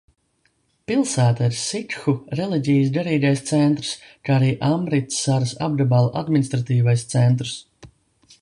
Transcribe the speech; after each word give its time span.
Pilsēta 0.91 1.49
ir 1.49 1.57
sikhu 1.63 2.13
reliģijas 2.39 2.89
garīgais 2.97 3.45
centrs, 3.51 3.93
kā 4.29 4.39
arī 4.39 4.51
Amritsaras 4.73 5.55
apgabala 5.67 6.15
administratīvais 6.25 7.09
centrs. 7.17 7.59